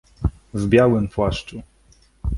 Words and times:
"W 0.53 0.67
białym 0.67 1.07
płaszczu." 1.07 1.61